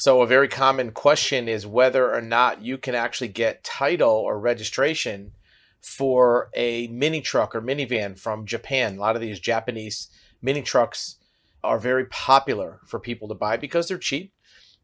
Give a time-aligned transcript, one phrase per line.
[0.00, 4.40] So, a very common question is whether or not you can actually get title or
[4.40, 5.32] registration
[5.82, 8.96] for a mini truck or minivan from Japan.
[8.96, 10.08] A lot of these Japanese
[10.40, 11.16] mini trucks
[11.62, 14.32] are very popular for people to buy because they're cheap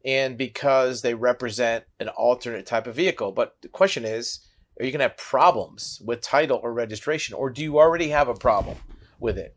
[0.04, 3.32] and because they represent an alternate type of vehicle.
[3.32, 4.40] But the question is,
[4.78, 8.28] are you going to have problems with title or registration, or do you already have
[8.28, 8.76] a problem
[9.18, 9.56] with it?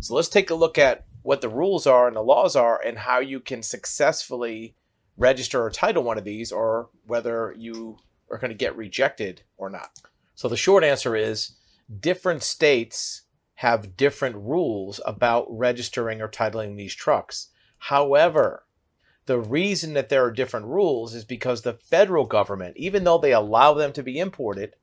[0.00, 2.98] So let's take a look at what the rules are and the laws are and
[2.98, 4.74] how you can successfully
[5.16, 7.98] register or title one of these or whether you
[8.30, 9.90] are going to get rejected or not.
[10.34, 11.56] So the short answer is
[12.00, 13.22] different states
[13.54, 17.48] have different rules about registering or titling these trucks.
[17.78, 18.64] However,
[19.24, 23.32] the reason that there are different rules is because the federal government, even though they
[23.32, 24.74] allow them to be imported,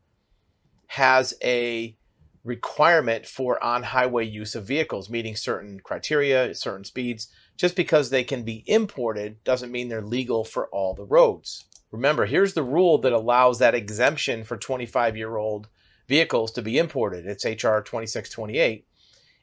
[0.87, 1.95] has a
[2.43, 7.29] requirement for on highway use of vehicles, meeting certain criteria, certain speeds.
[7.57, 11.65] Just because they can be imported doesn't mean they're legal for all the roads.
[11.91, 15.67] Remember, here's the rule that allows that exemption for 25 year old
[16.07, 17.25] vehicles to be imported.
[17.25, 18.87] It's HR 2628.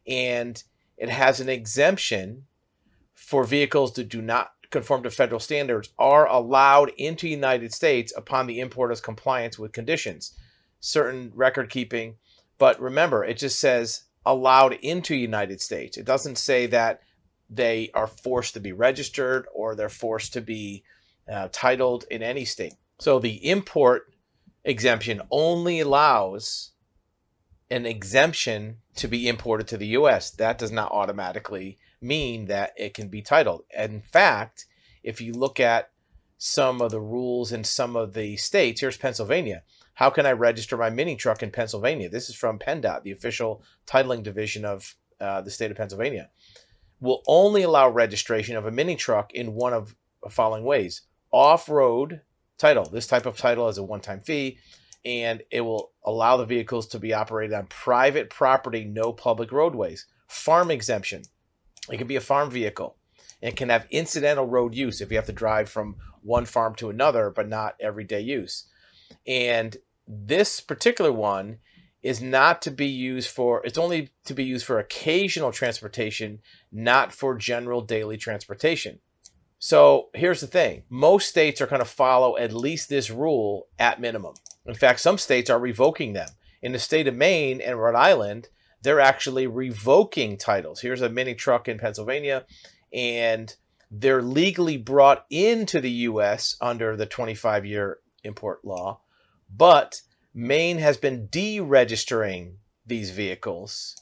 [0.07, 0.63] And
[0.97, 2.47] it has an exemption
[3.15, 8.13] for vehicles that do not conform to federal standards are allowed into the United States
[8.17, 10.37] upon the importer's compliance with conditions,
[10.79, 12.17] certain record keeping.
[12.59, 15.97] But remember, it just says allowed into United States.
[15.97, 17.01] It doesn't say that
[17.51, 20.85] they are forced to be registered or they're forced to be
[21.31, 22.75] uh, titled in any state.
[23.01, 24.13] So the import
[24.65, 26.71] exemption only allows
[27.71, 30.31] an exemption to be imported to the US.
[30.31, 33.65] That does not automatically mean that it can be titled.
[33.77, 34.67] In fact,
[35.03, 35.91] if you look at
[36.39, 39.63] some of the rules in some of the states, here's Pennsylvania.
[39.95, 42.09] How can I register my mini truck in Pennsylvania?
[42.09, 46.31] This is from PennDOT, the official titling division of uh, the state of Pennsylvania.
[47.01, 51.69] Will only allow registration of a mini truck in one of the following ways off
[51.69, 52.21] road
[52.59, 52.85] title.
[52.85, 54.59] This type of title has a one time fee
[55.05, 60.07] and it will allow the vehicles to be operated on private property, no public roadways.
[60.29, 61.23] Farm exemption.
[61.91, 62.97] It can be a farm vehicle
[63.43, 66.91] and can have incidental road use if you have to drive from one farm to
[66.91, 68.67] another, but not everyday use.
[69.27, 71.59] And this particular one
[72.03, 76.41] is not to be used for, it's only to be used for occasional transportation,
[76.73, 78.99] not for general daily transportation.
[79.59, 84.01] So here's the thing most states are going to follow at least this rule at
[84.01, 84.35] minimum.
[84.67, 86.29] In fact, some states are revoking them.
[86.63, 88.49] In the state of Maine and Rhode Island,
[88.83, 90.81] they're actually revoking titles.
[90.81, 92.47] Here's a mini truck in Pennsylvania,
[92.93, 93.55] and
[93.91, 96.57] they're legally brought into the U.S.
[96.61, 99.01] under the 25 year import law,
[99.55, 100.01] but
[100.33, 103.97] Maine has been deregistering these vehicles,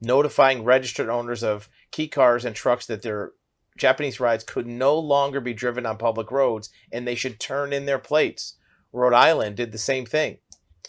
[0.00, 3.32] notifying registered owners of kei cars and trucks that their
[3.76, 7.86] Japanese rides could no longer be driven on public roads and they should turn in
[7.86, 8.56] their plates.
[8.92, 10.38] Rhode Island did the same thing,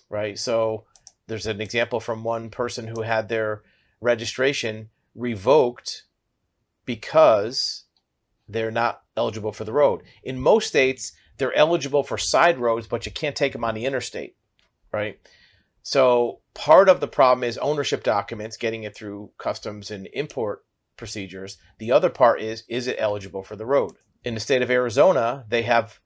[0.09, 0.39] right?
[0.39, 0.85] So
[1.27, 3.63] there's an example from one person who had their
[3.99, 6.03] registration revoked
[6.85, 7.83] because
[8.47, 10.03] they're not eligible for the road.
[10.23, 13.85] In most states, they're eligible for side roads, but you can't take them on the
[13.85, 14.37] interstate,
[14.91, 15.19] right?
[15.83, 20.65] So part of the problem is ownership documents, getting it through customs and import
[20.97, 21.57] procedures.
[21.77, 23.93] The other part is is it eligible for the road?
[24.23, 25.99] In the state of Arizona, they have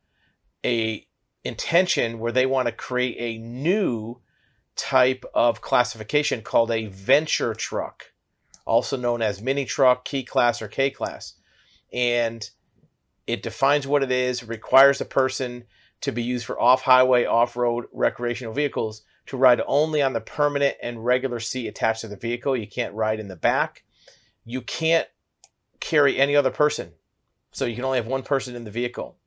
[0.63, 1.07] a
[1.43, 4.21] intention where they want to create a new
[4.75, 8.11] type of classification called a venture truck,
[8.65, 11.33] also known as mini truck, kei class, or K class.
[11.91, 12.47] And
[13.27, 15.65] it defines what it is, requires a person
[16.01, 20.21] to be used for off highway, off road recreational vehicles to ride only on the
[20.21, 22.57] permanent and regular seat attached to the vehicle.
[22.57, 23.83] You can't ride in the back
[24.45, 25.07] you can't
[25.79, 26.91] carry any other person.
[27.51, 29.17] So you can only have one person in the vehicle.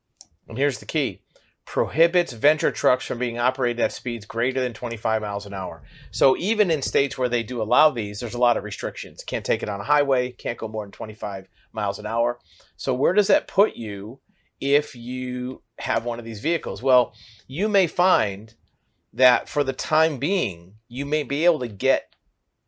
[0.49, 1.21] And here's the key
[1.67, 5.83] prohibits venture trucks from being operated at speeds greater than 25 miles an hour.
[6.11, 9.25] So even in states where they do allow these, there's a lot of restrictions.
[9.25, 12.39] Can't take it on a highway, can't go more than 25 miles an hour.
[12.77, 14.21] So where does that put you
[14.61, 16.83] if you have one of these vehicles?
[16.83, 17.15] Well,
[17.47, 18.55] you may find
[19.13, 22.15] that for the time being, you may be able to get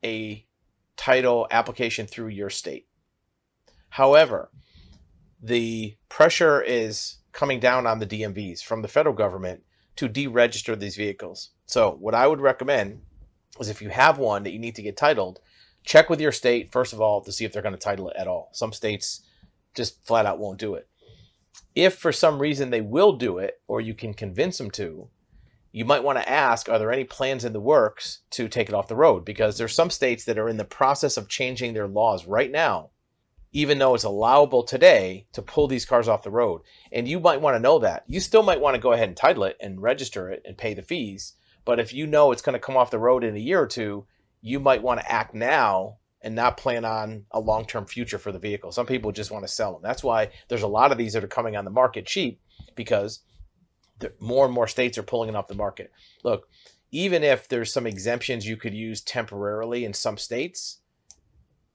[0.04, 0.46] a
[0.96, 2.86] title application through your state.
[3.90, 4.50] However,
[5.42, 9.62] the pressure is coming down on the DMVs from the federal government
[9.96, 11.50] to deregister these vehicles.
[11.66, 13.02] So, what I would recommend
[13.60, 15.40] is if you have one that you need to get titled,
[15.84, 18.16] check with your state, first of all, to see if they're going to title it
[18.16, 18.50] at all.
[18.52, 19.22] Some states
[19.74, 20.88] just flat out won't do it.
[21.74, 25.08] If for some reason they will do it, or you can convince them to,
[25.72, 28.74] you might want to ask are there any plans in the works to take it
[28.74, 31.88] off the road because there's some states that are in the process of changing their
[31.88, 32.90] laws right now
[33.56, 36.60] even though it's allowable today to pull these cars off the road.
[36.92, 38.04] And you might want to know that.
[38.06, 40.74] You still might want to go ahead and title it and register it and pay
[40.74, 41.32] the fees.
[41.64, 43.66] But if you know it's going to come off the road in a year or
[43.66, 44.06] two,
[44.42, 48.38] you might want to act now and not plan on a long-term future for the
[48.38, 48.72] vehicle.
[48.72, 49.82] Some people just want to sell them.
[49.82, 52.40] That's why there's a lot of these that are coming on the market cheap
[52.74, 53.20] because
[54.20, 55.92] more and more states are pulling it off the market.
[56.24, 56.48] Look,
[56.90, 60.80] even if there's some exemptions you could use temporarily in some states,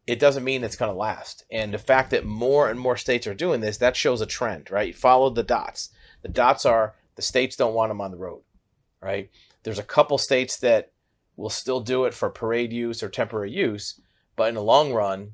[0.08, 1.46] it doesn't mean it's going to last.
[1.52, 4.72] And the fact that more and more states are doing this, that shows a trend,
[4.72, 4.96] right?
[4.96, 5.90] Follow the dots.
[6.24, 8.42] The dots are the states don't want them on the road,
[9.02, 9.30] right?
[9.64, 10.92] There's a couple states that
[11.36, 14.00] will still do it for parade use or temporary use,
[14.36, 15.34] but in the long run,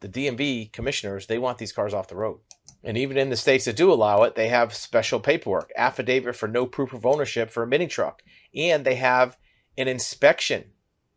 [0.00, 2.40] the DMV commissioners, they want these cars off the road.
[2.82, 6.48] And even in the states that do allow it, they have special paperwork, affidavit for
[6.48, 8.22] no proof of ownership for a mini truck,
[8.54, 9.36] and they have
[9.76, 10.64] an inspection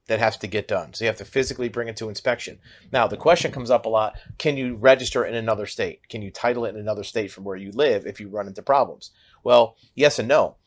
[0.08, 0.94] that has to get done.
[0.94, 2.60] So you have to physically bring it to inspection.
[2.92, 6.10] Now, the question comes up a lot can you register in another state?
[6.10, 8.62] Can you title it in another state from where you live if you run into
[8.62, 9.12] problems?
[9.44, 10.58] Well, yes and no.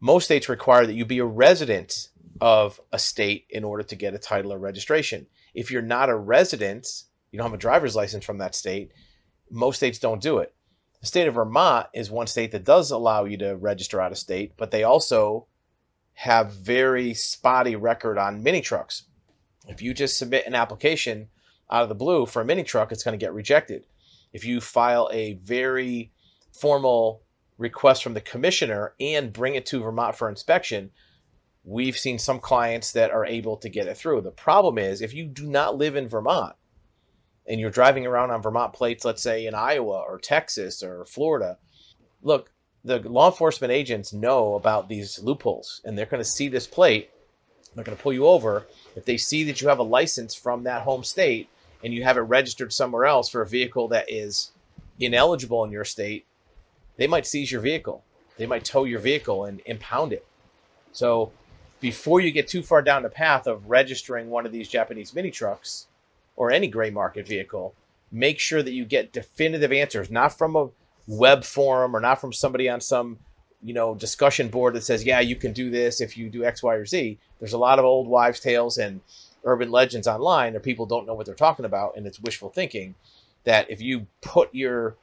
[0.00, 2.10] Most states require that you be a resident
[2.40, 5.26] of a state in order to get a title or registration.
[5.58, 6.86] If you're not a resident,
[7.32, 8.92] you don't have a driver's license from that state,
[9.50, 10.54] most states don't do it.
[11.00, 14.18] The state of Vermont is one state that does allow you to register out of
[14.18, 15.48] state, but they also
[16.12, 19.08] have very spotty record on mini trucks.
[19.66, 21.28] If you just submit an application
[21.68, 23.84] out of the blue for a mini truck, it's going to get rejected.
[24.32, 26.12] If you file a very
[26.52, 27.22] formal
[27.56, 30.92] request from the commissioner and bring it to Vermont for inspection,
[31.68, 34.22] we've seen some clients that are able to get it through.
[34.22, 36.56] The problem is if you do not live in Vermont
[37.46, 41.58] and you're driving around on Vermont plates, let's say in Iowa or Texas or Florida,
[42.22, 42.50] look,
[42.84, 47.10] the law enforcement agents know about these loopholes and they're going to see this plate.
[47.74, 48.66] They're going to pull you over.
[48.96, 51.50] If they see that you have a license from that home state
[51.84, 54.52] and you have it registered somewhere else for a vehicle that is
[54.98, 56.24] ineligible in your state,
[56.96, 58.04] they might seize your vehicle.
[58.38, 60.24] They might tow your vehicle and impound it.
[60.92, 61.30] So
[61.80, 65.30] before you get too far down the path of registering one of these Japanese mini
[65.30, 65.86] trucks
[66.36, 67.74] or any gray market vehicle,
[68.10, 70.68] make sure that you get definitive answers, not from a
[71.06, 73.18] web forum or not from somebody on some
[73.62, 76.62] you know discussion board that says yeah you can do this if you do x
[76.62, 77.18] y or z.
[77.40, 79.00] There's a lot of old wives tales and
[79.44, 82.94] urban legends online or people don't know what they're talking about and it's wishful thinking
[83.44, 84.96] that if you put your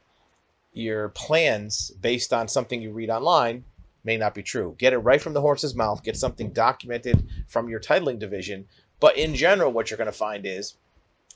[0.74, 3.63] your plans based on something you read online
[4.06, 7.68] may not be true get it right from the horse's mouth get something documented from
[7.68, 8.66] your titling division
[9.00, 10.75] but in general what you're going to find is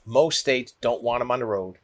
[0.06, 1.75] most states don't want them on the road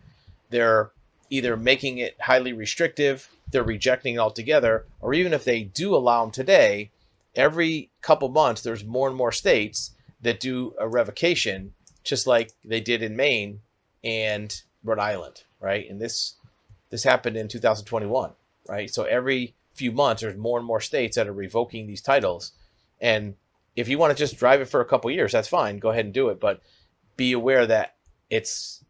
[0.50, 0.92] they're
[1.30, 6.24] either making it highly restrictive, they're rejecting it altogether, or even if they do allow
[6.24, 6.92] them today,
[7.36, 9.92] every couple months there's more and more states
[10.22, 11.74] that do a revocation,
[12.04, 13.60] just like they did in Maine
[14.04, 15.90] and Rhode Island, right?
[15.90, 16.36] And this
[16.90, 18.32] this happened in 2021,
[18.70, 18.90] right?
[18.90, 22.54] So every few months there's more and more states that are revoking these titles.
[23.00, 23.36] And
[23.76, 25.80] if you want to just drive it for a couple years, that's fine.
[25.80, 26.62] Go ahead and do it, but
[27.18, 27.96] be aware that
[28.30, 28.84] it's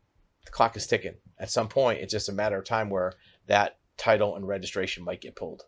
[0.46, 3.14] the clock is ticking at some point, it's just a matter of time where
[3.48, 5.64] that title and registration might get pulled.